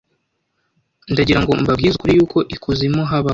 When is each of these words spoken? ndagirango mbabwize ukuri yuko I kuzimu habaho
ndagirango 1.13 1.51
mbabwize 1.61 1.95
ukuri 1.97 2.13
yuko 2.19 2.37
I 2.53 2.55
kuzimu 2.63 3.01
habaho 3.09 3.29